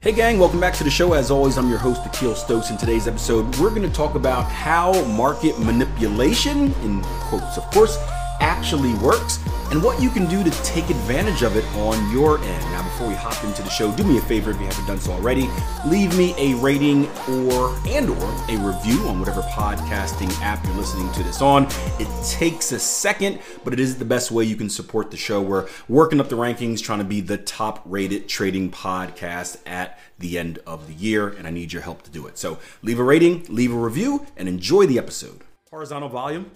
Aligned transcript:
Hey 0.00 0.12
gang, 0.12 0.38
welcome 0.38 0.60
back 0.60 0.74
to 0.74 0.84
the 0.84 0.90
show. 0.90 1.14
As 1.14 1.28
always, 1.28 1.58
I'm 1.58 1.68
your 1.68 1.80
host, 1.80 2.06
Akil 2.06 2.36
Stokes. 2.36 2.70
In 2.70 2.76
today's 2.76 3.08
episode, 3.08 3.44
we're 3.56 3.70
going 3.70 3.82
to 3.82 3.90
talk 3.90 4.14
about 4.14 4.44
how 4.44 4.92
market 5.06 5.58
manipulation, 5.58 6.72
in 6.84 7.02
quotes 7.02 7.56
of 7.56 7.64
course, 7.72 7.98
actually 8.38 8.94
works 9.04 9.40
and 9.70 9.82
what 9.82 10.00
you 10.00 10.10
can 10.10 10.26
do 10.26 10.42
to 10.42 10.50
take 10.62 10.88
advantage 10.88 11.42
of 11.42 11.56
it 11.56 11.64
on 11.76 12.10
your 12.10 12.38
end. 12.38 12.64
Now, 12.72 12.82
before 12.82 13.08
we 13.08 13.14
hop 13.14 13.42
into 13.44 13.62
the 13.62 13.68
show, 13.68 13.92
do 13.92 14.04
me 14.04 14.18
a 14.18 14.22
favor 14.22 14.50
if 14.50 14.58
you 14.58 14.66
haven't 14.66 14.86
done 14.86 14.98
so 14.98 15.12
already, 15.12 15.48
leave 15.86 16.16
me 16.16 16.34
a 16.38 16.54
rating 16.56 17.06
or 17.28 17.76
and 17.86 18.08
or 18.08 18.30
a 18.48 18.56
review 18.56 19.00
on 19.08 19.20
whatever 19.20 19.42
podcasting 19.42 20.30
app 20.40 20.64
you're 20.64 20.74
listening 20.74 21.10
to 21.12 21.22
this 21.22 21.42
on. 21.42 21.66
It 21.98 22.08
takes 22.26 22.72
a 22.72 22.78
second, 22.78 23.40
but 23.64 23.72
it 23.72 23.80
is 23.80 23.98
the 23.98 24.04
best 24.04 24.30
way 24.30 24.44
you 24.44 24.56
can 24.56 24.70
support 24.70 25.10
the 25.10 25.16
show. 25.16 25.42
We're 25.42 25.68
working 25.88 26.20
up 26.20 26.28
the 26.28 26.36
rankings, 26.36 26.82
trying 26.82 27.00
to 27.00 27.04
be 27.04 27.20
the 27.20 27.38
top 27.38 27.82
rated 27.84 28.28
trading 28.28 28.70
podcast 28.70 29.58
at 29.66 29.98
the 30.18 30.38
end 30.38 30.58
of 30.66 30.86
the 30.86 30.94
year, 30.94 31.28
and 31.28 31.46
I 31.46 31.50
need 31.50 31.72
your 31.72 31.82
help 31.82 32.02
to 32.02 32.10
do 32.10 32.26
it. 32.26 32.38
So 32.38 32.58
leave 32.82 32.98
a 32.98 33.04
rating, 33.04 33.44
leave 33.48 33.72
a 33.72 33.76
review, 33.76 34.26
and 34.36 34.48
enjoy 34.48 34.86
the 34.86 34.98
episode. 34.98 35.42
Horizontal 35.70 36.08
volume, 36.08 36.50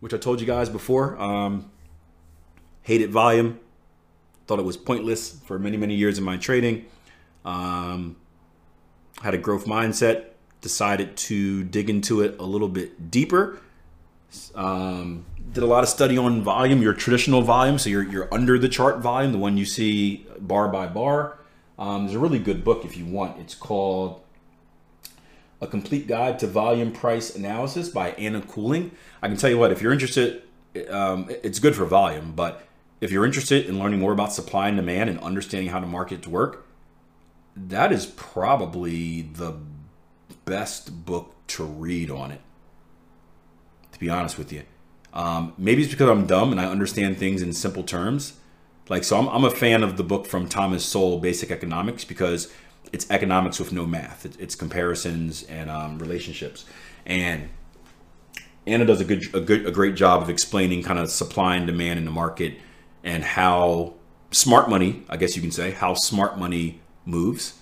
which 0.00 0.14
I 0.14 0.18
told 0.18 0.40
you 0.40 0.46
guys 0.46 0.68
before. 0.68 1.20
Um, 1.20 1.70
hated 2.86 3.10
volume, 3.10 3.58
thought 4.46 4.60
it 4.60 4.64
was 4.64 4.76
pointless 4.76 5.40
for 5.44 5.58
many, 5.58 5.76
many 5.76 5.96
years 5.96 6.18
in 6.18 6.24
my 6.24 6.36
trading. 6.36 6.86
Um, 7.44 8.14
had 9.22 9.34
a 9.34 9.38
growth 9.38 9.66
mindset, 9.66 10.26
decided 10.60 11.16
to 11.16 11.64
dig 11.64 11.90
into 11.90 12.20
it 12.20 12.36
a 12.38 12.44
little 12.44 12.68
bit 12.68 13.10
deeper. 13.10 13.58
Um, 14.54 15.26
did 15.52 15.64
a 15.64 15.66
lot 15.66 15.82
of 15.82 15.88
study 15.88 16.16
on 16.16 16.42
volume, 16.42 16.80
your 16.80 16.92
traditional 16.92 17.42
volume, 17.42 17.80
so 17.80 17.90
you're, 17.90 18.32
under 18.32 18.56
the 18.56 18.68
chart 18.68 19.00
volume, 19.00 19.32
the 19.32 19.38
one 19.38 19.56
you 19.56 19.64
see 19.64 20.24
bar 20.38 20.68
by 20.68 20.86
bar. 20.86 21.38
Um, 21.80 22.04
there's 22.04 22.14
a 22.14 22.20
really 22.20 22.38
good 22.38 22.62
book 22.62 22.84
if 22.84 22.96
you 22.96 23.04
want. 23.04 23.40
It's 23.40 23.56
called 23.56 24.22
A 25.60 25.66
Complete 25.66 26.06
Guide 26.06 26.38
to 26.38 26.46
Volume 26.46 26.92
Price 26.92 27.34
Analysis 27.34 27.88
by 27.88 28.10
Anna 28.12 28.42
Coulling. 28.42 28.92
I 29.22 29.26
can 29.26 29.36
tell 29.36 29.50
you 29.50 29.58
what, 29.58 29.72
if 29.72 29.82
you're 29.82 29.92
interested, 29.92 30.44
um, 30.88 31.28
it's 31.42 31.58
good 31.58 31.74
for 31.74 31.84
volume, 31.84 32.32
but 32.36 32.62
if 33.00 33.10
you're 33.10 33.26
interested 33.26 33.66
in 33.66 33.78
learning 33.78 34.00
more 34.00 34.12
about 34.12 34.32
supply 34.32 34.68
and 34.68 34.76
demand 34.76 35.10
and 35.10 35.18
understanding 35.20 35.70
how 35.70 35.80
the 35.80 35.86
markets 35.86 36.26
work, 36.26 36.66
that 37.54 37.92
is 37.92 38.06
probably 38.06 39.22
the 39.22 39.54
best 40.44 41.04
book 41.04 41.34
to 41.48 41.64
read 41.64 42.10
on 42.10 42.30
it. 42.30 42.40
To 43.92 43.98
be 43.98 44.10
honest 44.10 44.36
with 44.36 44.52
you, 44.52 44.62
um, 45.12 45.54
maybe 45.56 45.82
it's 45.82 45.90
because 45.90 46.08
I'm 46.08 46.26
dumb 46.26 46.52
and 46.52 46.60
I 46.60 46.66
understand 46.66 47.18
things 47.18 47.42
in 47.42 47.52
simple 47.52 47.82
terms. 47.82 48.34
Like, 48.88 49.04
so 49.04 49.18
I'm, 49.18 49.28
I'm 49.28 49.44
a 49.44 49.50
fan 49.50 49.82
of 49.82 49.96
the 49.96 50.04
book 50.04 50.26
from 50.26 50.48
Thomas 50.48 50.84
Sowell, 50.84 51.18
Basic 51.18 51.50
Economics, 51.50 52.04
because 52.04 52.52
it's 52.92 53.10
economics 53.10 53.58
with 53.58 53.72
no 53.72 53.86
math. 53.86 54.24
It's, 54.24 54.36
it's 54.36 54.54
comparisons 54.54 55.42
and 55.44 55.70
um, 55.70 55.98
relationships. 55.98 56.66
And 57.04 57.48
Anna 58.66 58.84
does 58.84 59.00
a 59.00 59.04
good, 59.04 59.34
a 59.34 59.40
good, 59.40 59.66
a 59.66 59.70
great 59.70 59.94
job 59.94 60.22
of 60.22 60.28
explaining 60.28 60.82
kind 60.82 60.98
of 60.98 61.10
supply 61.10 61.56
and 61.56 61.66
demand 61.66 61.98
in 61.98 62.04
the 62.04 62.10
market 62.10 62.58
and 63.06 63.22
how 63.22 63.94
smart 64.32 64.68
money, 64.68 65.04
I 65.08 65.16
guess 65.16 65.36
you 65.36 65.40
can 65.40 65.52
say, 65.52 65.70
how 65.70 65.94
smart 65.94 66.38
money 66.38 66.80
moves 67.06 67.54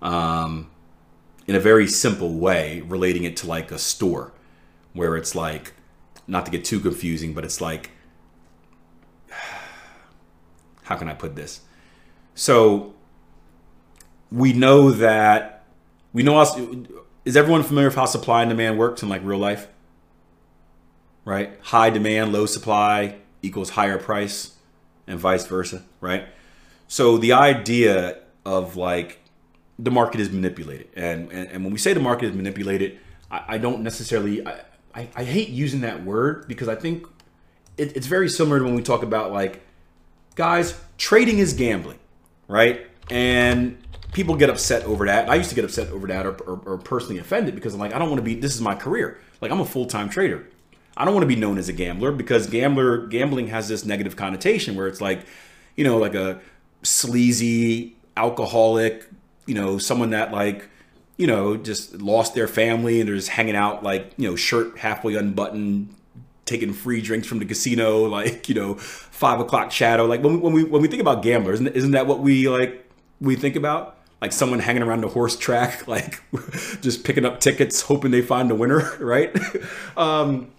um, 0.00 0.70
in 1.46 1.54
a 1.54 1.60
very 1.60 1.86
simple 1.86 2.32
way, 2.32 2.80
relating 2.80 3.24
it 3.24 3.36
to 3.38 3.46
like 3.46 3.70
a 3.70 3.78
store 3.78 4.32
where 4.94 5.16
it's 5.16 5.34
like, 5.34 5.74
not 6.26 6.46
to 6.46 6.50
get 6.50 6.64
too 6.64 6.80
confusing, 6.80 7.34
but 7.34 7.44
it's 7.44 7.60
like, 7.60 7.90
how 10.82 10.96
can 10.96 11.08
I 11.08 11.14
put 11.14 11.36
this? 11.36 11.60
So 12.34 12.94
we 14.32 14.54
know 14.54 14.90
that 14.90 15.64
we 16.14 16.22
know 16.22 16.38
us. 16.38 16.58
Is 17.26 17.36
everyone 17.36 17.62
familiar 17.62 17.88
with 17.88 17.96
how 17.96 18.06
supply 18.06 18.42
and 18.42 18.48
demand 18.48 18.78
works 18.78 19.02
in 19.02 19.10
like 19.10 19.22
real 19.22 19.38
life? 19.38 19.68
Right? 21.26 21.58
High 21.60 21.90
demand, 21.90 22.32
low 22.32 22.46
supply 22.46 23.16
equals 23.42 23.70
higher 23.70 23.98
price 23.98 24.55
and 25.06 25.18
vice 25.18 25.46
versa, 25.46 25.82
right? 26.00 26.26
So 26.88 27.18
the 27.18 27.32
idea 27.32 28.18
of 28.44 28.76
like 28.76 29.20
the 29.78 29.90
market 29.90 30.20
is 30.20 30.30
manipulated, 30.30 30.88
and 30.94 31.30
and, 31.32 31.50
and 31.50 31.64
when 31.64 31.72
we 31.72 31.78
say 31.78 31.92
the 31.92 32.00
market 32.00 32.26
is 32.26 32.34
manipulated, 32.34 32.98
I, 33.30 33.44
I 33.48 33.58
don't 33.58 33.82
necessarily 33.82 34.46
I, 34.46 34.60
I, 34.94 35.08
I, 35.16 35.24
hate 35.24 35.48
using 35.48 35.82
that 35.82 36.04
word 36.04 36.48
because 36.48 36.68
I 36.68 36.74
think 36.74 37.06
it, 37.76 37.96
it's 37.96 38.06
very 38.06 38.28
similar 38.28 38.58
to 38.58 38.64
when 38.64 38.74
we 38.74 38.82
talk 38.82 39.02
about 39.02 39.32
like 39.32 39.62
guys 40.34 40.78
trading 40.96 41.38
is 41.38 41.52
gambling, 41.52 41.98
right? 42.48 42.86
And 43.10 43.78
people 44.12 44.36
get 44.36 44.48
upset 44.48 44.84
over 44.84 45.06
that. 45.06 45.28
I 45.28 45.34
used 45.34 45.50
to 45.50 45.54
get 45.54 45.64
upset 45.64 45.90
over 45.90 46.06
that 46.06 46.24
or, 46.24 46.34
or, 46.42 46.60
or 46.64 46.78
personally 46.78 47.18
offended 47.18 47.54
because 47.54 47.74
I'm 47.74 47.80
like 47.80 47.94
I 47.94 47.98
don't 47.98 48.08
want 48.08 48.18
to 48.18 48.24
be. 48.24 48.34
This 48.34 48.54
is 48.54 48.60
my 48.60 48.74
career. 48.74 49.18
Like 49.40 49.50
I'm 49.50 49.60
a 49.60 49.66
full 49.66 49.86
time 49.86 50.08
trader. 50.08 50.46
I 50.96 51.04
don't 51.04 51.12
want 51.12 51.24
to 51.24 51.28
be 51.28 51.36
known 51.36 51.58
as 51.58 51.68
a 51.68 51.72
gambler 51.72 52.10
because 52.10 52.46
gambler 52.46 53.06
gambling 53.06 53.48
has 53.48 53.68
this 53.68 53.84
negative 53.84 54.16
connotation 54.16 54.76
where 54.76 54.86
it's 54.86 55.00
like, 55.00 55.26
you 55.76 55.84
know, 55.84 55.98
like 55.98 56.14
a 56.14 56.40
sleazy 56.82 57.96
alcoholic, 58.16 59.06
you 59.46 59.54
know, 59.54 59.78
someone 59.78 60.10
that 60.10 60.32
like, 60.32 60.68
you 61.18 61.26
know, 61.26 61.56
just 61.56 61.94
lost 62.00 62.34
their 62.34 62.48
family 62.48 63.00
and 63.00 63.08
they're 63.08 63.16
just 63.16 63.28
hanging 63.28 63.56
out 63.56 63.82
like, 63.82 64.12
you 64.16 64.28
know, 64.28 64.36
shirt 64.36 64.78
halfway 64.78 65.14
unbuttoned, 65.16 65.94
taking 66.46 66.72
free 66.72 67.00
drinks 67.00 67.26
from 67.26 67.40
the 67.40 67.44
casino, 67.44 68.04
like, 68.08 68.48
you 68.48 68.54
know, 68.54 68.74
five 68.74 69.40
o'clock 69.40 69.70
shadow. 69.70 70.06
Like 70.06 70.22
when 70.22 70.34
we, 70.34 70.38
when 70.40 70.52
we 70.52 70.64
when 70.64 70.82
we 70.82 70.88
think 70.88 71.02
about 71.02 71.22
gamblers, 71.22 71.60
isn't, 71.60 71.76
isn't 71.76 71.90
that 71.92 72.06
what 72.06 72.20
we 72.20 72.48
like 72.48 72.90
we 73.20 73.36
think 73.36 73.56
about? 73.56 73.98
Like 74.22 74.32
someone 74.32 74.60
hanging 74.60 74.82
around 74.82 75.02
the 75.02 75.08
horse 75.08 75.36
track, 75.36 75.86
like 75.88 76.22
just 76.80 77.04
picking 77.04 77.26
up 77.26 77.40
tickets, 77.40 77.82
hoping 77.82 78.12
they 78.12 78.22
find 78.22 78.50
a 78.50 78.54
winner, 78.54 78.96
right? 79.00 79.36
um, 79.96 80.50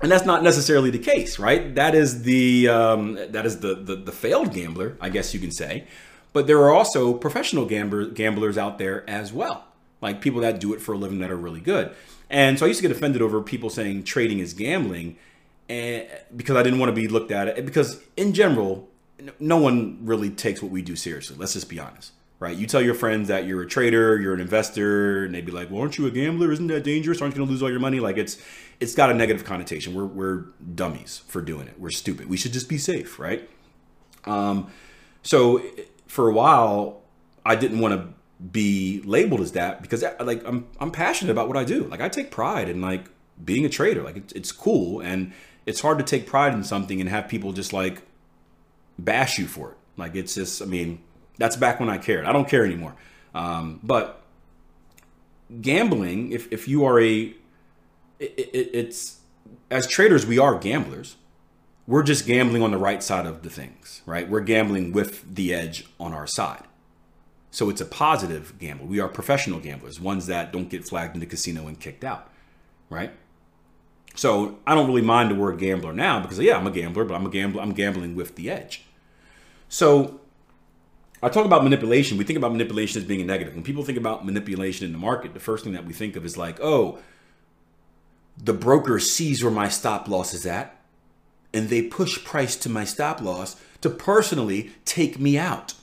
and 0.00 0.10
that's 0.10 0.24
not 0.24 0.42
necessarily 0.42 0.90
the 0.90 0.98
case, 0.98 1.38
right? 1.38 1.74
That 1.74 1.94
is 1.94 2.22
the 2.22 2.68
um, 2.68 3.14
that 3.14 3.44
is 3.44 3.60
the, 3.60 3.74
the, 3.74 3.96
the 3.96 4.12
failed 4.12 4.52
gambler, 4.52 4.96
I 5.00 5.08
guess 5.08 5.34
you 5.34 5.40
can 5.40 5.50
say. 5.50 5.86
But 6.32 6.46
there 6.46 6.58
are 6.58 6.72
also 6.72 7.14
professional 7.14 7.66
gambler, 7.66 8.06
gamblers 8.06 8.56
out 8.56 8.78
there 8.78 9.08
as 9.10 9.32
well, 9.32 9.64
like 10.00 10.20
people 10.20 10.40
that 10.42 10.60
do 10.60 10.72
it 10.72 10.80
for 10.80 10.92
a 10.92 10.98
living 10.98 11.18
that 11.20 11.30
are 11.30 11.36
really 11.36 11.60
good. 11.60 11.94
And 12.30 12.58
so 12.58 12.64
I 12.64 12.68
used 12.68 12.80
to 12.80 12.86
get 12.86 12.96
offended 12.96 13.20
over 13.20 13.42
people 13.42 13.68
saying 13.68 14.04
trading 14.04 14.38
is 14.38 14.54
gambling, 14.54 15.16
and 15.68 16.06
because 16.34 16.56
I 16.56 16.62
didn't 16.62 16.78
want 16.78 16.90
to 16.90 17.00
be 17.00 17.08
looked 17.08 17.32
at 17.32 17.48
it. 17.48 17.66
Because 17.66 18.00
in 18.16 18.32
general, 18.32 18.88
no 19.38 19.58
one 19.58 19.98
really 20.02 20.30
takes 20.30 20.62
what 20.62 20.70
we 20.70 20.82
do 20.82 20.96
seriously. 20.96 21.36
Let's 21.38 21.54
just 21.54 21.68
be 21.68 21.78
honest 21.78 22.12
right? 22.40 22.56
You 22.56 22.66
tell 22.66 22.80
your 22.82 22.94
friends 22.94 23.28
that 23.28 23.44
you're 23.44 23.62
a 23.62 23.66
trader, 23.66 24.18
you're 24.18 24.34
an 24.34 24.40
investor, 24.40 25.24
and 25.24 25.34
they'd 25.34 25.46
be 25.46 25.52
like, 25.52 25.70
"Well, 25.70 25.82
aren't 25.82 25.98
you 25.98 26.06
a 26.06 26.10
gambler? 26.10 26.50
Isn't 26.50 26.66
that 26.68 26.82
dangerous? 26.82 27.20
Aren't 27.20 27.34
you 27.34 27.38
going 27.38 27.46
to 27.46 27.52
lose 27.52 27.62
all 27.62 27.70
your 27.70 27.80
money?" 27.80 28.00
Like 28.00 28.16
it's 28.16 28.38
it's 28.80 28.94
got 28.94 29.10
a 29.10 29.14
negative 29.14 29.44
connotation. 29.44 29.94
We're 29.94 30.06
we're 30.06 30.44
dummies 30.74 31.22
for 31.28 31.42
doing 31.42 31.68
it. 31.68 31.78
We're 31.78 31.90
stupid. 31.90 32.28
We 32.28 32.36
should 32.36 32.52
just 32.52 32.68
be 32.68 32.78
safe, 32.78 33.18
right? 33.18 33.48
Um, 34.24 34.70
so 35.22 35.62
for 36.06 36.28
a 36.28 36.32
while, 36.32 37.02
I 37.44 37.54
didn't 37.54 37.78
want 37.78 37.94
to 37.94 38.14
be 38.42 39.02
labeled 39.04 39.42
as 39.42 39.52
that 39.52 39.82
because 39.82 40.02
like 40.20 40.42
I'm 40.46 40.66
I'm 40.80 40.90
passionate 40.90 41.30
about 41.30 41.46
what 41.46 41.56
I 41.56 41.64
do. 41.64 41.84
Like 41.84 42.00
I 42.00 42.08
take 42.08 42.30
pride 42.30 42.68
in 42.68 42.80
like 42.80 43.10
being 43.44 43.64
a 43.64 43.68
trader. 43.68 44.02
Like 44.02 44.16
it's, 44.16 44.32
it's 44.32 44.52
cool 44.52 45.00
and 45.00 45.32
it's 45.66 45.80
hard 45.80 45.98
to 45.98 46.04
take 46.04 46.26
pride 46.26 46.54
in 46.54 46.64
something 46.64 47.00
and 47.00 47.10
have 47.10 47.28
people 47.28 47.52
just 47.52 47.72
like 47.72 48.02
bash 48.98 49.38
you 49.38 49.46
for 49.46 49.72
it. 49.72 49.76
Like 49.98 50.16
it's 50.16 50.34
just 50.34 50.62
I 50.62 50.64
mean 50.64 51.00
that's 51.40 51.56
back 51.56 51.80
when 51.80 51.88
I 51.88 51.96
cared. 51.96 52.26
I 52.26 52.32
don't 52.32 52.48
care 52.48 52.64
anymore. 52.64 52.94
Um, 53.34 53.80
but 53.82 54.22
gambling, 55.60 56.32
if, 56.32 56.52
if 56.52 56.68
you 56.68 56.84
are 56.84 57.00
a, 57.00 57.34
it, 58.20 58.34
it, 58.36 58.70
it's 58.74 59.20
as 59.70 59.86
traders, 59.86 60.26
we 60.26 60.38
are 60.38 60.58
gamblers. 60.58 61.16
We're 61.86 62.02
just 62.02 62.26
gambling 62.26 62.62
on 62.62 62.70
the 62.70 62.78
right 62.78 63.02
side 63.02 63.24
of 63.24 63.42
the 63.42 63.48
things, 63.48 64.02
right? 64.04 64.28
We're 64.28 64.40
gambling 64.40 64.92
with 64.92 65.34
the 65.34 65.54
edge 65.54 65.86
on 65.98 66.12
our 66.12 66.26
side. 66.26 66.64
So 67.50 67.70
it's 67.70 67.80
a 67.80 67.86
positive 67.86 68.58
gamble. 68.58 68.86
We 68.86 69.00
are 69.00 69.08
professional 69.08 69.58
gamblers, 69.60 69.98
ones 69.98 70.26
that 70.26 70.52
don't 70.52 70.68
get 70.68 70.86
flagged 70.86 71.14
in 71.14 71.20
the 71.20 71.26
casino 71.26 71.66
and 71.66 71.80
kicked 71.80 72.04
out, 72.04 72.30
right? 72.90 73.12
So 74.14 74.58
I 74.66 74.74
don't 74.74 74.86
really 74.86 75.02
mind 75.02 75.30
the 75.30 75.34
word 75.34 75.58
gambler 75.58 75.94
now 75.94 76.20
because 76.20 76.38
yeah, 76.38 76.58
I'm 76.58 76.66
a 76.66 76.70
gambler, 76.70 77.04
but 77.04 77.14
I'm 77.14 77.24
a 77.24 77.30
gambler. 77.30 77.62
I'm 77.62 77.72
gambling 77.72 78.14
with 78.14 78.36
the 78.36 78.50
edge. 78.50 78.84
So 79.68 80.20
I 81.22 81.28
talk 81.28 81.44
about 81.44 81.64
manipulation. 81.64 82.16
We 82.16 82.24
think 82.24 82.38
about 82.38 82.52
manipulation 82.52 83.00
as 83.00 83.06
being 83.06 83.20
a 83.20 83.24
negative. 83.24 83.54
When 83.54 83.62
people 83.62 83.84
think 83.84 83.98
about 83.98 84.24
manipulation 84.24 84.86
in 84.86 84.92
the 84.92 84.98
market, 84.98 85.34
the 85.34 85.40
first 85.40 85.64
thing 85.64 85.74
that 85.74 85.84
we 85.84 85.92
think 85.92 86.16
of 86.16 86.24
is 86.24 86.36
like, 86.36 86.58
oh, 86.60 86.98
the 88.42 88.54
broker 88.54 88.98
sees 88.98 89.42
where 89.42 89.52
my 89.52 89.68
stop 89.68 90.08
loss 90.08 90.32
is 90.32 90.46
at, 90.46 90.80
and 91.52 91.68
they 91.68 91.82
push 91.82 92.24
price 92.24 92.56
to 92.56 92.68
my 92.70 92.84
stop 92.84 93.20
loss 93.20 93.56
to 93.82 93.90
personally 93.90 94.70
take 94.84 95.18
me 95.18 95.36
out. 95.36 95.74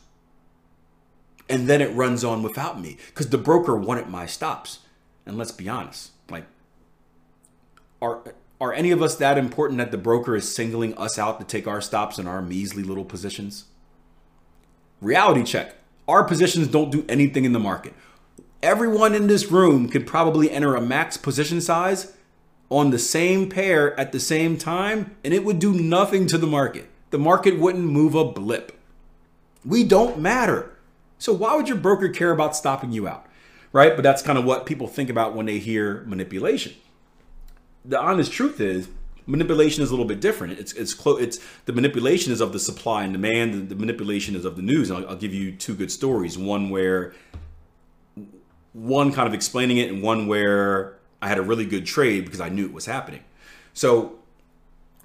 And 1.50 1.68
then 1.68 1.82
it 1.82 1.94
runs 1.94 2.24
on 2.24 2.42
without 2.42 2.82
me 2.82 2.98
because 3.08 3.30
the 3.30 3.38
broker 3.38 3.76
wanted 3.76 4.08
my 4.08 4.26
stops. 4.26 4.80
And 5.26 5.38
let's 5.38 5.52
be 5.52 5.70
honest, 5.70 6.12
like, 6.30 6.46
are 8.02 8.22
are 8.60 8.74
any 8.74 8.92
of 8.92 9.04
us 9.04 9.16
that 9.18 9.38
important 9.38 9.78
that 9.78 9.92
the 9.92 9.98
broker 9.98 10.36
is 10.36 10.54
singling 10.54 10.98
us 10.98 11.20
out 11.20 11.40
to 11.40 11.46
take 11.46 11.68
our 11.68 11.80
stops 11.80 12.18
in 12.18 12.28
our 12.28 12.42
measly 12.42 12.82
little 12.82 13.06
positions? 13.06 13.66
Reality 15.02 15.44
check. 15.44 15.76
Our 16.08 16.24
positions 16.24 16.68
don't 16.68 16.92
do 16.92 17.06
anything 17.10 17.46
in 17.46 17.54
the 17.54 17.60
market. 17.60 17.94
Everyone 18.64 19.14
in 19.14 19.28
this 19.28 19.52
room 19.52 19.90
could 19.90 20.08
probably 20.08 20.50
enter 20.50 20.76
a 20.76 20.82
max 20.82 21.18
position 21.18 21.62
size 21.62 22.14
on 22.70 22.90
the 22.90 23.00
same 23.00 23.50
pair 23.50 23.98
at 24.00 24.12
the 24.12 24.20
same 24.20 24.58
time, 24.58 25.16
and 25.24 25.34
it 25.34 25.44
would 25.44 25.60
do 25.60 25.74
nothing 25.74 26.28
to 26.28 26.38
the 26.38 26.48
market. 26.48 26.90
The 27.12 27.20
market 27.20 27.60
wouldn't 27.60 27.86
move 27.86 28.16
a 28.16 28.26
blip. 28.26 28.78
We 29.64 29.84
don't 29.84 30.20
matter. 30.20 30.78
So 31.20 31.34
why 31.34 31.56
would 31.56 31.68
your 31.68 31.78
broker 31.78 32.10
care 32.10 32.32
about 32.32 32.56
stopping 32.56 32.92
you 32.92 33.08
out? 33.08 33.26
Right? 33.72 33.96
But 33.96 34.04
that's 34.04 34.22
kind 34.22 34.38
of 34.38 34.46
what 34.46 34.66
people 34.66 34.88
think 34.88 35.10
about 35.10 35.36
when 35.36 35.46
they 35.46 35.60
hear 35.60 36.04
manipulation. 36.06 36.74
The 37.86 38.00
honest 38.00 38.32
truth 38.32 38.60
is 38.60 38.90
manipulation 39.28 39.84
is 39.84 39.90
a 39.90 39.94
little 39.94 40.06
bit 40.06 40.20
different. 40.20 40.58
It's 40.58 40.74
it's 40.74 40.94
close. 40.94 41.22
It's 41.22 41.40
the 41.66 41.74
manipulation 41.74 42.34
is 42.34 42.42
of 42.42 42.54
the 42.54 42.60
supply 42.60 43.04
and 43.04 43.14
demand. 43.14 43.54
And 43.54 43.70
the 43.70 43.76
manipulation 43.76 44.36
is 44.36 44.46
of 44.46 44.56
the 44.56 44.62
news. 44.64 44.90
And 44.90 45.00
I'll, 45.00 45.12
I'll 45.12 45.18
give 45.18 45.34
you 45.34 45.52
two 45.52 45.76
good 45.76 45.92
stories. 45.92 46.38
One 46.38 46.70
where 46.70 47.14
one 48.74 49.12
kind 49.12 49.28
of 49.28 49.34
explaining 49.34 49.78
it, 49.78 49.92
and 49.92 50.02
one 50.02 50.28
where 50.28 50.98
I 51.22 51.28
had 51.28 51.38
a 51.38 51.42
really 51.42 51.66
good 51.66 51.86
trade 51.86 52.26
because 52.26 52.42
I 52.42 52.50
knew 52.50 52.66
it 52.66 52.74
was 52.74 52.86
happening. 52.86 53.24
So 53.74 54.20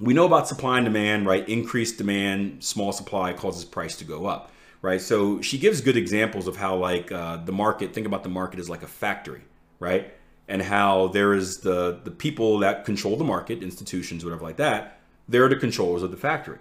we 0.01 0.15
know 0.15 0.27
about 0.27 0.49
supply 0.49 0.79
and 0.79 0.85
demand, 0.85 1.27
right? 1.27 1.47
Increased 1.49 1.99
demand, 1.99 2.65
small 2.65 2.93
supply 2.93 3.33
causes 3.33 3.65
price 3.65 3.97
to 3.97 4.05
go 4.05 4.27
up, 4.27 4.51
right? 4.83 5.01
So 5.01 5.41
she 5.41 5.59
gives 5.59 5.81
good 5.81 5.97
examples 5.97 6.47
of 6.47 6.57
how 6.57 6.77
like 6.77 7.11
uh, 7.13 7.37
the 7.39 7.53
market. 7.53 7.95
Think 7.95 8.07
about 8.07 8.23
the 8.23 8.29
market 8.29 8.61
as 8.61 8.69
like 8.69 8.83
a 8.83 8.87
factory, 8.87 9.43
right? 9.79 10.15
And 10.49 10.61
how 10.61 11.09
there 11.09 11.35
is 11.35 11.59
the 11.59 12.01
the 12.05 12.11
people 12.11 12.59
that 12.59 12.85
control 12.85 13.17
the 13.17 13.25
market, 13.25 13.63
institutions, 13.63 14.25
whatever 14.25 14.43
like 14.43 14.57
that. 14.57 14.99
They're 15.29 15.49
the 15.49 15.57
controllers 15.57 16.03
of 16.03 16.11
the 16.11 16.17
factory. 16.17 16.59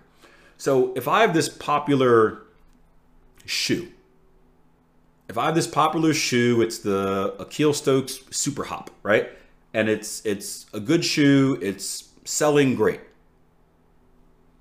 So 0.57 0.94
if 0.95 1.07
I 1.07 1.22
have 1.22 1.33
this 1.33 1.50
popular 1.50 2.44
shoe, 3.45 3.92
if 5.28 5.38
I 5.38 5.45
have 5.45 5.56
this 5.56 5.68
popular 5.68 6.13
shoe, 6.13 6.62
it's 6.62 6.80
the 6.80 7.36
Akil 7.39 7.74
Stokes 7.74 8.19
Super 8.30 8.66
Hop, 8.66 8.92
right? 9.04 9.30
And 9.74 9.89
it's 9.89 10.24
it's 10.25 10.68
a 10.74 10.80
good 10.80 11.04
shoe. 11.04 11.57
It's 11.62 12.10
selling 12.24 12.75
great 12.75 13.01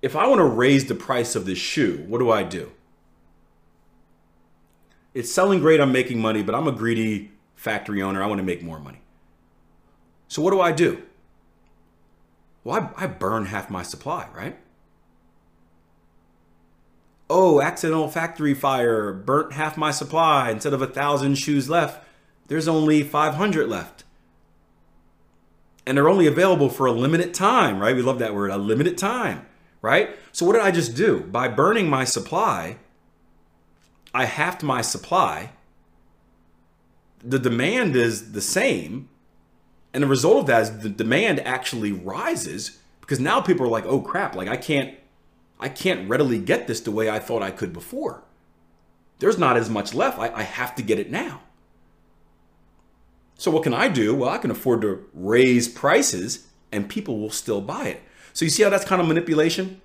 if 0.02 0.16
I 0.16 0.26
want 0.26 0.38
to 0.38 0.44
raise 0.44 0.86
the 0.86 0.94
price 0.94 1.36
of 1.36 1.46
this 1.46 1.58
shoe, 1.58 2.04
what 2.08 2.18
do 2.18 2.30
I 2.30 2.42
do? 2.42 2.72
It's 5.12 5.30
selling 5.30 5.60
great, 5.60 5.80
I'm 5.80 5.92
making 5.92 6.20
money, 6.20 6.42
but 6.42 6.54
I'm 6.54 6.68
a 6.68 6.72
greedy 6.72 7.32
factory 7.56 8.00
owner. 8.00 8.22
I 8.22 8.26
want 8.26 8.38
to 8.38 8.44
make 8.44 8.62
more 8.62 8.78
money. 8.78 9.00
So 10.30 10.40
what 10.40 10.52
do 10.52 10.60
I 10.62 10.72
do? 10.72 11.02
Well, 12.64 12.90
I, 12.96 13.04
I 13.04 13.06
burn 13.06 13.44
half 13.46 13.68
my 13.68 13.82
supply, 13.82 14.28
right? 14.34 14.56
Oh, 17.28 17.60
accidental 17.60 18.08
factory 18.08 18.54
fire, 18.54 19.12
burnt 19.12 19.52
half 19.52 19.76
my 19.76 19.90
supply. 19.90 20.50
Instead 20.50 20.72
of 20.72 20.80
a 20.80 20.86
thousand 20.86 21.34
shoes 21.34 21.68
left, 21.68 22.02
there's 22.46 22.66
only 22.66 23.02
500 23.02 23.68
left. 23.68 24.04
And 25.86 25.98
they're 25.98 26.08
only 26.08 26.26
available 26.26 26.70
for 26.70 26.86
a 26.86 26.92
limited 26.92 27.34
time, 27.34 27.78
right? 27.78 27.94
We 27.94 28.00
love 28.00 28.20
that 28.20 28.34
word, 28.34 28.50
a 28.50 28.56
limited 28.56 28.96
time 28.96 29.44
right? 29.82 30.16
So 30.32 30.46
what 30.46 30.52
did 30.52 30.62
I 30.62 30.70
just 30.70 30.96
do? 30.96 31.20
By 31.20 31.48
burning 31.48 31.88
my 31.88 32.04
supply, 32.04 32.78
I 34.12 34.24
halved 34.24 34.62
my 34.62 34.82
supply. 34.82 35.52
The 37.22 37.38
demand 37.38 37.96
is 37.96 38.32
the 38.32 38.40
same. 38.40 39.08
And 39.92 40.02
the 40.02 40.08
result 40.08 40.38
of 40.38 40.46
that 40.46 40.62
is 40.62 40.78
the 40.78 40.88
demand 40.88 41.40
actually 41.40 41.92
rises 41.92 42.78
because 43.00 43.18
now 43.18 43.40
people 43.40 43.66
are 43.66 43.70
like, 43.70 43.86
oh 43.86 44.00
crap, 44.00 44.34
like 44.34 44.48
I 44.48 44.56
can't 44.56 44.94
I 45.58 45.68
can't 45.68 46.08
readily 46.08 46.38
get 46.38 46.66
this 46.66 46.80
the 46.80 46.90
way 46.90 47.10
I 47.10 47.18
thought 47.18 47.42
I 47.42 47.50
could 47.50 47.72
before. 47.72 48.22
There's 49.18 49.38
not 49.38 49.56
as 49.56 49.68
much 49.68 49.92
left. 49.92 50.18
I, 50.18 50.32
I 50.32 50.42
have 50.42 50.74
to 50.76 50.82
get 50.82 50.98
it 50.98 51.10
now. 51.10 51.42
So 53.36 53.50
what 53.50 53.62
can 53.62 53.74
I 53.74 53.88
do? 53.88 54.14
Well, 54.14 54.30
I 54.30 54.38
can 54.38 54.50
afford 54.50 54.82
to 54.82 55.06
raise 55.12 55.68
prices 55.68 56.46
and 56.72 56.88
people 56.88 57.18
will 57.18 57.30
still 57.30 57.60
buy 57.60 57.88
it. 57.88 58.02
So 58.32 58.44
you 58.44 58.50
see 58.50 58.62
how 58.62 58.70
that's 58.70 58.84
kind 58.84 59.02
of 59.02 59.08
manipulation? 59.08 59.80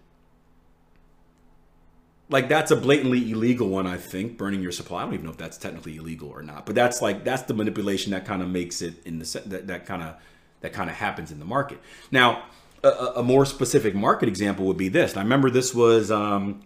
Like 2.28 2.50
that's 2.50 2.72
a 2.72 2.76
blatantly 2.76 3.32
illegal 3.32 3.70
one, 3.70 3.86
I 3.86 3.98
think. 3.98 4.38
Burning 4.38 4.62
your 4.62 4.72
supply. 4.72 5.02
I 5.02 5.06
don't 5.06 5.14
even 5.14 5.26
know 5.26 5.32
if 5.32 5.38
that's 5.38 5.58
technically 5.58 5.98
illegal 5.98 6.30
or 6.30 6.42
not. 6.42 6.66
But 6.66 6.76
that's 6.76 7.02
like 7.02 7.24
that's 7.24 7.44
the 7.44 7.54
manipulation 7.54 8.12
that 8.12 8.26
kind 8.26 8.42
of 8.42 8.50
makes 8.50 8.82
it 8.82 9.06
in 9.06 9.20
the 9.20 9.42
that 9.46 9.68
that 9.68 9.86
kind 9.86 10.02
of 10.02 10.16
that 10.62 10.74
kind 10.74 10.90
of 10.90 10.96
happens 10.96 11.32
in 11.32 11.40
the 11.40 11.46
market. 11.46 11.80
Now, 12.10 12.44
a, 12.84 13.14
a, 13.18 13.24
more 13.24 13.46
specific 13.46 13.94
market 13.94 14.28
example 14.28 14.66
would 14.66 14.78
be 14.78 14.90
this. 14.90 15.12
And 15.12 15.20
I 15.20 15.24
remember 15.24 15.50
this 15.50 15.76
was 15.76 16.10
um, 16.10 16.62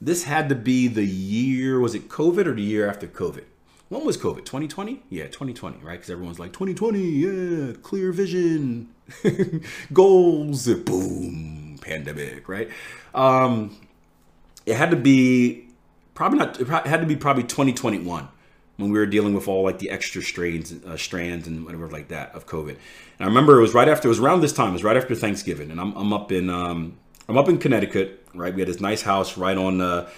this 0.00 0.24
had 0.24 0.48
to 0.48 0.54
be 0.54 0.88
the 0.88 1.04
year 1.04 1.78
was 1.80 1.94
it 1.94 2.08
COVID 2.08 2.46
or 2.46 2.54
the 2.54 2.62
year 2.62 2.88
after 2.88 3.06
COVID? 3.06 3.44
When 3.88 4.04
was 4.04 4.18
COVID? 4.18 4.44
2020? 4.44 5.02
Yeah, 5.08 5.24
2020, 5.24 5.78
right? 5.78 5.92
Because 5.92 6.10
everyone's 6.10 6.38
like 6.38 6.52
2020, 6.52 7.00
yeah, 7.00 7.72
clear 7.82 8.12
vision, 8.12 8.90
goals, 9.92 10.68
boom, 10.68 11.78
pandemic, 11.80 12.48
right? 12.48 12.68
Um, 13.14 13.78
it 14.68 14.76
had 14.76 14.90
to 14.90 14.96
be 14.96 15.68
probably 16.14 16.38
not. 16.38 16.60
It 16.60 16.68
had 16.68 17.00
to 17.00 17.06
be 17.06 17.16
probably 17.16 17.44
2021 17.44 18.28
when 18.76 18.90
we 18.92 18.98
were 18.98 19.06
dealing 19.06 19.34
with 19.34 19.48
all 19.48 19.62
like 19.62 19.78
the 19.78 19.90
extra 19.90 20.22
strains, 20.22 20.72
uh, 20.84 20.96
strands, 20.96 21.46
and 21.46 21.64
whatever 21.64 21.88
like 21.88 22.08
that 22.08 22.34
of 22.34 22.46
COVID. 22.46 22.70
And 22.70 22.78
I 23.20 23.24
remember 23.24 23.58
it 23.58 23.62
was 23.62 23.74
right 23.74 23.88
after. 23.88 24.08
It 24.08 24.10
was 24.10 24.20
around 24.20 24.42
this 24.42 24.52
time. 24.52 24.70
It 24.70 24.74
was 24.74 24.84
right 24.84 24.96
after 24.96 25.14
Thanksgiving, 25.14 25.70
and 25.70 25.80
I'm, 25.80 25.94
I'm 25.96 26.12
up 26.12 26.30
in 26.30 26.50
um, 26.50 26.98
I'm 27.28 27.38
up 27.38 27.48
in 27.48 27.58
Connecticut. 27.58 28.26
Right, 28.34 28.54
we 28.54 28.60
had 28.60 28.68
this 28.68 28.80
nice 28.80 29.02
house 29.02 29.38
right 29.38 29.56
on 29.56 29.78
the 29.78 30.08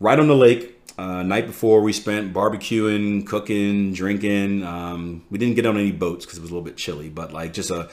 right 0.00 0.18
on 0.18 0.28
the 0.28 0.36
lake. 0.36 0.78
Uh, 0.98 1.22
night 1.22 1.46
before 1.46 1.80
we 1.80 1.90
spent 1.90 2.34
barbecuing, 2.34 3.26
cooking, 3.26 3.94
drinking. 3.94 4.62
Um, 4.62 5.24
we 5.30 5.38
didn't 5.38 5.54
get 5.54 5.64
on 5.64 5.78
any 5.78 5.92
boats 5.92 6.26
because 6.26 6.38
it 6.38 6.42
was 6.42 6.50
a 6.50 6.54
little 6.54 6.64
bit 6.64 6.76
chilly, 6.76 7.08
but 7.08 7.32
like 7.32 7.52
just 7.52 7.70
a 7.70 7.88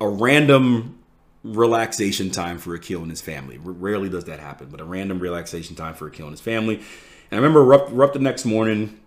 a 0.00 0.08
random 0.08 0.98
relaxation 1.44 2.30
time 2.30 2.58
for 2.58 2.74
Akil 2.74 3.02
and 3.02 3.10
his 3.10 3.20
family. 3.20 3.58
Rarely 3.62 4.08
does 4.08 4.24
that 4.24 4.38
happen, 4.38 4.68
but 4.68 4.80
a 4.80 4.84
random 4.84 5.18
relaxation 5.18 5.74
time 5.74 5.94
for 5.94 6.06
Akil 6.06 6.26
and 6.26 6.32
his 6.32 6.40
family. 6.40 6.76
And 6.76 6.84
I 7.32 7.36
remember 7.36 7.64
we're 7.64 7.74
up, 7.74 7.90
we're 7.90 8.04
up 8.04 8.12
the 8.12 8.18
next 8.18 8.44
morning. 8.44 9.00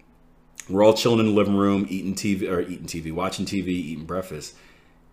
We're 0.70 0.84
all 0.84 0.94
chilling 0.94 1.20
in 1.20 1.28
the 1.28 1.32
living 1.32 1.56
room, 1.56 1.86
eating 1.90 2.16
TV 2.16 2.50
or 2.50 2.60
eating 2.62 2.88
TV, 2.88 3.12
watching 3.12 3.46
TV, 3.46 3.68
eating 3.68 4.06
breakfast, 4.06 4.56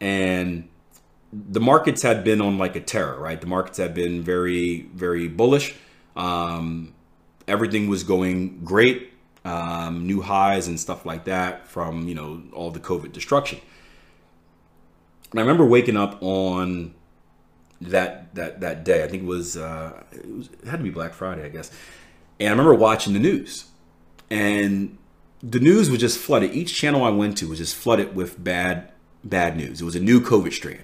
and 0.01 0.69
the 1.33 1.61
markets 1.61 2.03
had 2.03 2.25
been 2.25 2.41
on 2.41 2.59
like 2.59 2.77
a 2.77 2.81
terror, 2.81 3.19
right? 3.19 3.41
The 3.41 3.47
markets 3.47 3.79
had 3.79 3.95
been 3.95 4.23
very, 4.23 4.83
very 4.95 5.29
bullish. 5.29 5.75
Um, 6.17 6.95
everything 7.47 7.89
was 7.89 8.03
going 8.03 8.65
great, 8.65 9.13
um, 9.45 10.07
new 10.07 10.23
highs 10.23 10.69
and 10.69 10.79
stuff 10.79 11.05
like 11.05 11.25
that 11.25 11.69
from 11.69 12.09
you 12.09 12.15
know 12.15 12.43
all 12.53 12.71
the 12.71 12.81
COVID 12.81 13.13
destruction. 13.13 13.61
And 15.31 15.41
I 15.41 15.43
remember 15.43 15.65
waking 15.65 15.97
up 15.97 16.23
on 16.23 16.95
that 17.91 18.35
that 18.35 18.61
that 18.61 18.85
day. 18.85 19.05
I 19.05 19.09
think 19.09 19.25
it 19.25 19.27
was, 19.27 19.57
uh, 19.57 20.03
it 20.13 20.27
was 20.27 20.49
it 20.63 20.69
had 20.69 20.79
to 20.79 20.85
be 20.85 20.91
Black 20.91 21.13
Friday, 21.13 21.45
I 21.45 21.49
guess. 21.49 21.71
And 22.41 22.49
I 22.49 22.53
remember 22.53 22.75
watching 22.75 23.13
the 23.13 23.19
news, 23.19 23.67
and 24.31 24.99
the 25.43 25.61
news 25.61 25.91
was 25.91 26.01
just 26.01 26.19
flooded. 26.19 26.53
Each 26.53 26.75
channel 26.75 27.05
I 27.05 27.11
went 27.11 27.39
to 27.39 27.49
was 27.49 27.59
just 27.59 27.75
flooded 27.77 28.15
with 28.15 28.43
bad 28.43 28.93
bad 29.25 29.57
news. 29.57 29.81
It 29.81 29.85
was 29.85 29.97
a 29.97 30.01
new 30.01 30.21
COVID 30.21 30.53
strain. 30.53 30.83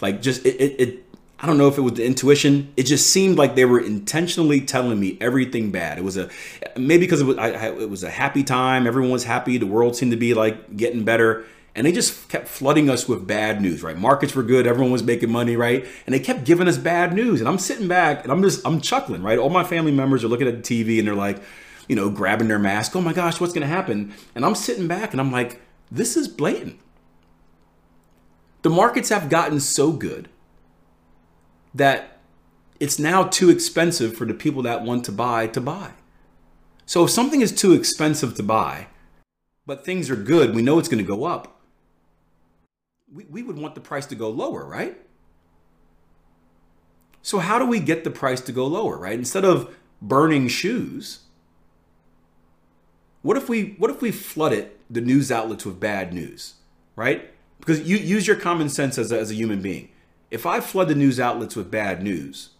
Like 0.00 0.22
just 0.22 0.44
it, 0.46 0.56
it, 0.60 0.80
it 0.80 1.04
I 1.40 1.46
don't 1.46 1.58
know 1.58 1.68
if 1.68 1.78
it 1.78 1.82
was 1.82 1.94
the 1.94 2.04
intuition. 2.04 2.72
It 2.76 2.84
just 2.84 3.10
seemed 3.10 3.38
like 3.38 3.54
they 3.54 3.64
were 3.64 3.80
intentionally 3.80 4.60
telling 4.60 4.98
me 4.98 5.16
everything 5.20 5.70
bad. 5.70 5.98
It 5.98 6.04
was 6.04 6.16
a 6.16 6.30
maybe 6.76 6.98
because 7.06 7.20
it 7.20 7.24
was 7.24 7.36
I, 7.38 7.68
it 7.68 7.90
was 7.90 8.02
a 8.02 8.10
happy 8.10 8.42
time. 8.42 8.86
Everyone 8.86 9.10
was 9.10 9.24
happy. 9.24 9.58
The 9.58 9.66
world 9.66 9.96
seemed 9.96 10.12
to 10.12 10.16
be 10.16 10.34
like 10.34 10.76
getting 10.76 11.04
better 11.04 11.46
and 11.74 11.86
they 11.86 11.92
just 11.92 12.28
kept 12.28 12.48
flooding 12.48 12.90
us 12.90 13.08
with 13.08 13.26
bad 13.26 13.62
news, 13.62 13.82
right? 13.82 13.96
Markets 13.96 14.34
were 14.34 14.42
good, 14.42 14.66
everyone 14.66 14.92
was 14.92 15.02
making 15.02 15.30
money, 15.30 15.56
right? 15.56 15.86
And 16.06 16.14
they 16.14 16.18
kept 16.18 16.44
giving 16.44 16.66
us 16.66 16.76
bad 16.76 17.12
news. 17.12 17.40
And 17.40 17.48
I'm 17.48 17.58
sitting 17.58 17.88
back 17.88 18.24
and 18.24 18.32
I'm 18.32 18.42
just 18.42 18.66
I'm 18.66 18.80
chuckling, 18.80 19.22
right? 19.22 19.38
All 19.38 19.50
my 19.50 19.64
family 19.64 19.92
members 19.92 20.24
are 20.24 20.28
looking 20.28 20.48
at 20.48 20.62
the 20.62 20.84
TV 20.84 20.98
and 20.98 21.06
they're 21.06 21.14
like, 21.14 21.40
you 21.88 21.94
know, 21.94 22.10
grabbing 22.10 22.48
their 22.48 22.58
mask. 22.58 22.96
Oh 22.96 23.00
my 23.00 23.12
gosh, 23.12 23.40
what's 23.40 23.52
gonna 23.52 23.66
happen? 23.66 24.12
And 24.34 24.44
I'm 24.44 24.54
sitting 24.54 24.88
back 24.88 25.12
and 25.12 25.20
I'm 25.20 25.30
like, 25.30 25.60
this 25.90 26.16
is 26.16 26.26
blatant. 26.26 26.80
The 28.62 28.70
markets 28.70 29.10
have 29.10 29.28
gotten 29.28 29.60
so 29.60 29.92
good 29.92 30.28
that 31.74 32.18
it's 32.80 32.98
now 32.98 33.24
too 33.24 33.50
expensive 33.50 34.16
for 34.16 34.24
the 34.24 34.34
people 34.34 34.62
that 34.62 34.82
want 34.82 35.04
to 35.04 35.12
buy 35.12 35.46
to 35.48 35.60
buy. 35.60 35.92
So 36.86 37.04
if 37.04 37.10
something 37.10 37.40
is 37.40 37.52
too 37.52 37.72
expensive 37.72 38.34
to 38.34 38.42
buy, 38.42 38.88
but 39.66 39.84
things 39.84 40.10
are 40.10 40.16
good, 40.16 40.54
we 40.54 40.62
know 40.62 40.78
it's 40.78 40.88
going 40.88 41.04
to 41.04 41.06
go 41.06 41.24
up 41.24 41.57
we, 43.12 43.24
we 43.24 43.42
would 43.42 43.58
want 43.58 43.74
the 43.74 43.80
price 43.80 44.06
to 44.06 44.14
go 44.14 44.28
lower, 44.28 44.64
right? 44.64 44.98
So 47.22 47.38
how 47.38 47.58
do 47.58 47.66
we 47.66 47.80
get 47.80 48.04
the 48.04 48.10
price 48.10 48.40
to 48.42 48.52
go 48.52 48.66
lower, 48.66 48.96
right? 48.96 49.18
Instead 49.18 49.44
of 49.44 49.74
burning 50.00 50.48
shoes, 50.48 51.20
what 53.22 53.36
if 53.36 53.48
we 53.48 53.74
what 53.78 53.90
if 53.90 54.00
we 54.00 54.10
flooded 54.10 54.70
the 54.88 55.00
news 55.00 55.30
outlets 55.30 55.66
with 55.66 55.80
bad 55.80 56.14
news, 56.14 56.54
right? 56.96 57.30
Because 57.58 57.80
you 57.80 57.96
use 57.96 58.26
your 58.26 58.36
common 58.36 58.68
sense 58.68 58.96
as 58.96 59.12
a, 59.12 59.18
as 59.18 59.30
a 59.30 59.34
human 59.34 59.60
being. 59.60 59.90
If 60.30 60.46
I 60.46 60.60
flood 60.60 60.88
the 60.88 60.94
news 60.94 61.18
outlets 61.18 61.56
with 61.56 61.70
bad 61.70 62.02
news, 62.02 62.50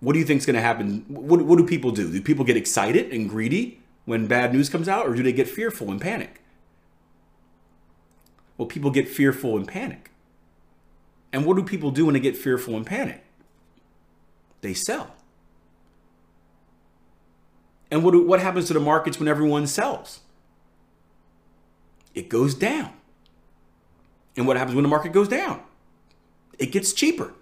what 0.00 0.14
do 0.14 0.18
you 0.18 0.24
think 0.24 0.38
is 0.38 0.46
going 0.46 0.54
to 0.56 0.62
happen? 0.62 1.04
What, 1.08 1.42
what 1.42 1.58
do 1.58 1.66
people 1.66 1.90
do? 1.90 2.10
Do 2.10 2.20
people 2.22 2.44
get 2.44 2.56
excited 2.56 3.12
and 3.12 3.28
greedy 3.28 3.80
when 4.04 4.26
bad 4.26 4.52
news 4.52 4.68
comes 4.68 4.88
out, 4.88 5.06
or 5.06 5.14
do 5.14 5.22
they 5.22 5.32
get 5.32 5.48
fearful 5.48 5.90
and 5.90 6.00
panic? 6.00 6.42
Well, 8.56 8.66
people 8.66 8.90
get 8.90 9.08
fearful 9.08 9.56
and 9.56 9.66
panic. 9.66 10.10
And 11.32 11.44
what 11.44 11.56
do 11.56 11.62
people 11.62 11.90
do 11.90 12.06
when 12.06 12.14
they 12.14 12.20
get 12.20 12.36
fearful 12.36 12.76
and 12.76 12.86
panic? 12.86 13.22
They 14.62 14.74
sell. 14.74 15.14
And 17.90 18.02
what, 18.02 18.26
what 18.26 18.40
happens 18.40 18.66
to 18.68 18.74
the 18.74 18.80
markets 18.80 19.18
when 19.18 19.28
everyone 19.28 19.66
sells? 19.66 20.20
It 22.14 22.28
goes 22.28 22.54
down. 22.54 22.92
And 24.36 24.46
what 24.46 24.56
happens 24.56 24.74
when 24.74 24.82
the 24.82 24.88
market 24.88 25.12
goes 25.12 25.28
down? 25.28 25.62
It 26.58 26.72
gets 26.72 26.92
cheaper. 26.92 27.34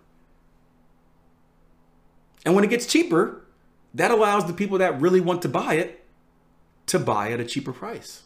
And 2.45 2.55
when 2.55 2.65
it 2.65 2.71
gets 2.71 2.87
cheaper, 2.87 3.45
that 3.95 4.11
allows 4.11 4.47
the 4.47 4.53
people 4.53 4.79
that 4.79 5.01
really 5.01 5.21
want 5.21 5.43
to 5.43 5.49
buy 5.49 5.75
it 5.75 6.05
to 6.87 6.99
buy 6.99 7.31
at 7.33 7.41
a 7.41 7.45
cheaper 7.45 7.73
price. 7.73 8.23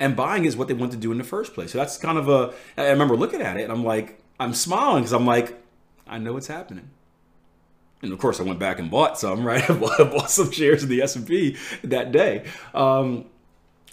And 0.00 0.16
buying 0.16 0.46
is 0.46 0.56
what 0.56 0.66
they 0.66 0.74
want 0.74 0.92
to 0.92 0.98
do 0.98 1.12
in 1.12 1.18
the 1.18 1.24
first 1.24 1.54
place. 1.54 1.72
So 1.72 1.78
that's 1.78 1.98
kind 1.98 2.18
of 2.18 2.28
a. 2.28 2.54
I 2.76 2.88
remember 2.88 3.16
looking 3.16 3.42
at 3.42 3.58
it 3.58 3.64
and 3.64 3.72
I'm 3.72 3.84
like, 3.84 4.20
I'm 4.40 4.54
smiling 4.54 5.02
because 5.02 5.12
I'm 5.12 5.26
like, 5.26 5.62
I 6.08 6.18
know 6.18 6.32
what's 6.32 6.46
happening. 6.46 6.90
And 8.02 8.12
of 8.12 8.18
course, 8.18 8.40
I 8.40 8.42
went 8.42 8.58
back 8.58 8.78
and 8.78 8.90
bought 8.90 9.18
some. 9.18 9.44
Right, 9.44 9.68
I 9.68 9.74
bought, 9.74 10.30
some 10.30 10.50
shares 10.50 10.82
of 10.82 10.88
the 10.88 11.02
S 11.02 11.16
and 11.16 11.26
P 11.26 11.56
that 11.84 12.12
day. 12.12 12.46
Um, 12.74 13.26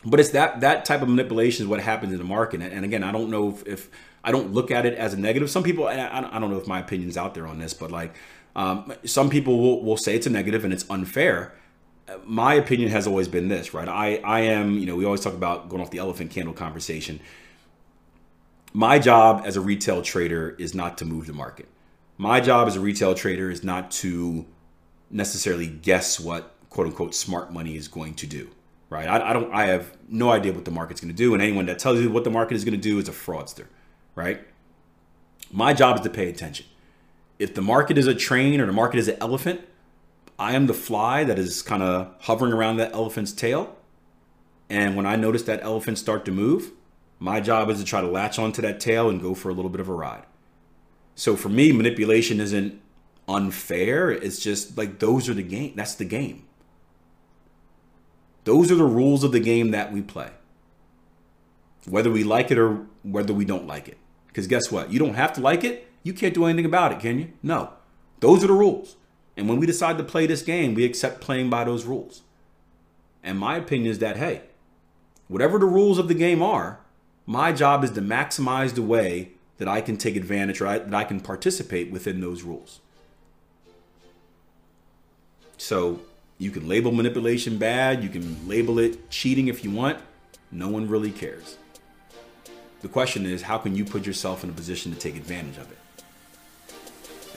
but 0.06 0.20
it's 0.20 0.30
that 0.30 0.62
that 0.62 0.86
type 0.86 1.02
of 1.02 1.10
manipulation 1.10 1.64
is 1.64 1.68
what 1.68 1.82
happens 1.82 2.14
in 2.14 2.18
the 2.18 2.24
market. 2.24 2.62
And 2.62 2.86
again, 2.86 3.04
I 3.04 3.12
don't 3.12 3.30
know 3.30 3.50
if, 3.50 3.68
if 3.68 3.90
I 4.24 4.32
don't 4.32 4.54
look 4.54 4.72
at 4.72 4.86
it 4.86 4.98
as 4.98 5.14
a 5.14 5.20
negative. 5.20 5.50
Some 5.50 5.64
people, 5.64 5.88
I, 5.88 5.96
I 6.32 6.40
don't 6.40 6.50
know 6.50 6.58
if 6.58 6.68
my 6.68 6.80
opinion's 6.80 7.18
out 7.18 7.34
there 7.34 7.48
on 7.48 7.60
this, 7.60 7.74
but 7.74 7.92
like 7.92 8.16
um, 8.56 8.94
some 9.06 9.30
people 9.30 9.60
will, 9.60 9.84
will 9.84 9.98
say 9.98 10.16
it's 10.16 10.28
a 10.28 10.30
negative 10.30 10.64
and 10.64 10.74
it's 10.74 10.90
unfair. 10.90 11.54
My 12.26 12.54
opinion 12.54 12.90
has 12.92 13.06
always 13.08 13.28
been 13.28 13.48
this, 13.48 13.74
right? 13.74 13.88
I, 13.88 14.18
I 14.18 14.40
am, 14.42 14.78
you 14.78 14.86
know, 14.86 14.96
we 14.96 15.06
always 15.06 15.22
talk 15.22 15.34
about 15.34 15.70
going 15.70 15.82
off 15.82 15.92
the 15.92 15.98
elephant 15.98 16.32
candle 16.32 16.54
conversation. 16.54 17.20
My 18.74 19.00
job 19.00 19.42
as 19.46 19.58
a 19.58 19.62
retail 19.62 20.02
trader 20.02 20.56
is 20.58 20.74
not 20.74 20.98
to 21.00 21.06
move 21.06 21.28
the 21.28 21.34
market. 21.34 21.68
My 22.18 22.40
job 22.40 22.68
as 22.68 22.76
a 22.76 22.80
retail 22.80 23.14
trader 23.14 23.52
is 23.52 23.64
not 23.64 23.92
to 23.92 24.46
necessarily 25.10 25.68
guess 25.68 26.20
what 26.20 26.54
quote 26.70 26.88
unquote 26.88 27.14
smart 27.14 27.52
money 27.52 27.76
is 27.76 27.88
going 27.88 28.14
to 28.16 28.28
do, 28.28 28.50
right? 28.90 29.08
I, 29.08 29.30
I 29.30 29.34
don't, 29.34 29.54
I 29.54 29.66
have 29.68 29.98
no 30.08 30.30
idea 30.30 30.54
what 30.54 30.66
the 30.66 30.72
market's 30.72 31.02
going 31.02 31.14
to 31.14 31.18
do. 31.18 31.34
And 31.34 31.44
anyone 31.44 31.66
that 31.66 31.80
tells 31.80 32.00
you 32.00 32.10
what 32.10 32.24
the 32.24 32.32
market 32.32 32.56
is 32.56 32.64
going 32.64 32.74
to 32.74 32.82
do 32.82 33.00
is 33.00 33.08
a 33.10 33.12
fraudster, 33.12 33.66
right? 34.16 34.42
My 35.52 35.74
job 35.74 35.98
is 35.98 36.02
to 36.04 36.10
pay 36.10 36.30
attention 36.30 36.66
if 37.40 37.54
the 37.54 37.62
market 37.62 37.98
is 37.98 38.08
a 38.08 38.16
train 38.16 38.60
or 38.60 38.66
the 38.66 38.74
market 38.74 38.98
is 38.98 39.08
an 39.08 39.18
elephant, 39.22 39.62
I 40.40 40.54
am 40.54 40.68
the 40.68 40.74
fly 40.74 41.24
that 41.24 41.40
is 41.40 41.62
kind 41.62 41.82
of 41.82 42.14
hovering 42.22 42.54
around 42.54 42.78
that 42.78 42.94
elephant's 42.94 43.32
tail. 43.32 43.76
And 44.70 44.96
when 44.96 45.06
I 45.06 45.16
notice 45.16 45.44
that 45.44 45.64
elephant 45.64 45.98
start 45.98 46.26
to 46.26 46.32
move, 46.32 46.72
my 47.20 47.40
job 47.40 47.70
is 47.70 47.80
to 47.80 47.86
try 47.86 48.02
to 48.02 48.08
latch 48.08 48.38
onto 48.38 48.62
that 48.62 48.80
tail 48.80 49.10
and 49.10 49.22
go 49.22 49.34
for 49.34 49.50
a 49.50 49.54
little 49.54 49.72
bit 49.72 49.82
of 49.82 49.90
a 49.90 49.94
ride. 49.94 50.26
So 51.16 51.36
for 51.36 51.50
me, 51.50 51.72
manipulation 51.72 52.40
isn't 52.40 52.80
unfair. 53.28 54.12
It's 54.12 54.40
just 54.40 54.78
like 54.78 55.00
those 55.00 55.28
are 55.28 55.34
the 55.34 55.44
game. 55.44 55.74
That's 55.76 55.96
the 55.96 56.06
game. 56.06 56.44
Those 58.44 58.72
are 58.72 58.76
the 58.76 58.86
rules 58.86 59.24
of 59.24 59.32
the 59.32 59.40
game 59.40 59.72
that 59.72 59.92
we 59.92 60.02
play. 60.02 60.30
Whether 61.90 62.12
we 62.12 62.24
like 62.24 62.52
it 62.52 62.58
or 62.58 62.86
whether 63.04 63.34
we 63.34 63.46
don't 63.46 63.66
like 63.66 63.88
it. 63.88 63.98
Because 64.28 64.48
guess 64.48 64.72
what? 64.72 64.92
You 64.92 65.00
don't 65.00 65.16
have 65.16 65.34
to 65.34 65.42
like 65.42 65.64
it. 65.64 65.90
You 66.04 66.14
can't 66.14 66.34
do 66.34 66.46
anything 66.46 66.66
about 66.66 66.92
it, 66.92 67.00
can 67.00 67.18
you? 67.20 67.34
No. 67.42 67.74
Those 68.20 68.44
are 68.44 68.48
the 68.48 68.54
rules. 68.54 68.96
And 69.38 69.48
when 69.48 69.60
we 69.60 69.68
decide 69.68 70.00
to 70.00 70.04
play 70.04 70.26
this 70.26 70.42
game, 70.42 70.74
we 70.74 70.84
accept 70.84 71.22
playing 71.22 71.50
by 71.50 71.64
those 71.64 71.86
rules. 71.86 72.24
And 73.24 73.38
my 73.38 73.56
opinion 73.56 73.92
is 73.92 74.00
that, 74.00 74.18
hey, 74.18 74.42
whatever 75.28 75.60
the 75.60 75.66
rules 75.66 76.00
of 76.00 76.08
the 76.08 76.16
game 76.16 76.42
are, 76.42 76.80
my 77.28 77.52
job 77.52 77.84
is 77.84 77.92
to 77.92 78.02
maximize 78.02 78.74
the 78.74 78.82
way 78.82 79.34
that 79.60 79.68
I 79.68 79.82
can 79.82 79.96
take 79.98 80.16
advantage, 80.16 80.60
right? 80.60 80.84
That 80.84 80.96
I 80.96 81.04
can 81.04 81.20
participate 81.20 81.92
within 81.92 82.20
those 82.20 82.42
rules. 82.42 82.80
So 85.58 86.00
you 86.38 86.52
can 86.52 86.68
label 86.68 86.92
manipulation 86.92 87.58
bad, 87.58 88.04
you 88.04 88.10
can 88.10 88.48
label 88.48 88.80
it 88.80 89.10
cheating 89.10 89.48
if 89.48 89.64
you 89.64 89.72
want. 89.72 90.00
No 90.52 90.70
one 90.70 90.88
really 90.88 91.12
cares. 91.12 91.58
The 92.82 92.88
question 92.88 93.26
is, 93.26 93.42
how 93.44 93.58
can 93.58 93.76
you 93.76 93.84
put 93.84 94.06
yourself 94.06 94.44
in 94.44 94.50
a 94.50 94.54
position 94.54 94.94
to 94.94 95.00
take 95.00 95.16
advantage 95.16 95.58
of 95.58 95.72
it? 95.72 95.78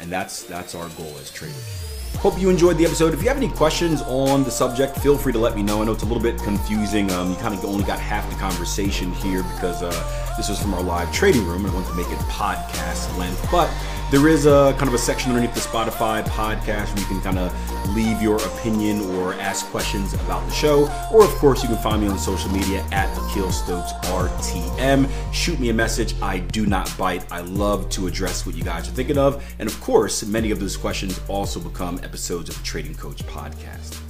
And 0.00 0.11
that's 0.11 0.42
that's 0.45 0.75
our 0.75 0.88
goal 0.90 1.14
as 1.21 1.30
traders. 1.30 1.87
Hope 2.19 2.38
you 2.38 2.50
enjoyed 2.50 2.76
the 2.76 2.85
episode. 2.85 3.14
If 3.14 3.23
you 3.23 3.28
have 3.28 3.38
any 3.38 3.49
questions 3.49 4.02
on 4.02 4.45
the 4.45 4.50
subject, 4.50 4.99
feel 4.99 5.16
free 5.16 5.33
to 5.33 5.38
let 5.38 5.57
me 5.57 5.62
know. 5.62 5.80
I 5.80 5.87
know 5.87 5.92
it's 5.92 6.02
a 6.02 6.07
little 6.07 6.23
bit 6.23 6.38
confusing. 6.42 7.11
Um, 7.12 7.30
you 7.30 7.37
kind 7.37 7.54
of 7.54 7.64
only 7.64 7.85
got 7.85 7.99
half 7.99 8.28
the 8.28 8.37
conversation 8.37 9.12
here 9.12 9.42
because 9.54 9.83
uh, 9.83 10.35
this 10.37 10.50
was 10.50 10.61
from 10.61 10.75
our 10.75 10.83
live 10.83 11.11
trading 11.12 11.47
room 11.47 11.64
and 11.64 11.71
I 11.71 11.75
wanted 11.75 11.88
to 11.88 11.95
make 11.95 12.11
it 12.11 12.19
podcast 12.28 13.16
length. 13.16 13.47
But 13.50 13.71
there 14.11 14.26
is 14.26 14.47
a 14.47 14.75
kind 14.76 14.88
of 14.88 14.95
a 14.95 14.99
section 14.99 15.31
underneath 15.31 15.55
the 15.55 15.61
Spotify 15.61 16.23
podcast 16.25 16.88
where 16.88 16.99
you 16.99 17.07
can 17.07 17.21
kind 17.21 17.38
of 17.38 17.95
leave 17.95 18.21
your 18.21 18.37
opinion 18.38 19.00
or 19.17 19.35
ask 19.35 19.67
questions 19.67 20.14
about 20.14 20.45
the 20.47 20.52
show. 20.52 20.90
Or, 21.12 21.25
of 21.25 21.31
course, 21.37 21.62
you 21.62 21.69
can 21.69 21.79
find 21.79 22.02
me 22.02 22.09
on 22.09 22.19
social 22.19 22.50
media 22.50 22.85
at 22.90 23.09
Akil 23.17 23.52
Stokes 23.52 23.93
RTM. 24.07 25.09
Shoot 25.33 25.61
me 25.61 25.71
a 25.71 25.75
message. 25.75 26.14
I 26.21 26.40
do 26.40 26.67
not 26.67 26.93
bite. 26.99 27.25
I 27.31 27.40
love 27.40 27.88
to 27.90 28.09
address 28.09 28.45
what 28.45 28.57
you 28.57 28.64
guys 28.64 28.88
are 28.88 28.93
thinking 28.93 29.19
of. 29.19 29.45
And, 29.61 29.69
of 29.69 29.81
course, 29.81 30.25
many 30.25 30.50
of 30.50 30.59
those 30.59 30.76
questions 30.76 31.21
also 31.29 31.61
become 31.61 32.00
episodes 32.02 32.49
of 32.49 32.59
the 32.59 32.64
Trading 32.64 32.97
Coach 32.97 33.25
podcast. 33.26 34.10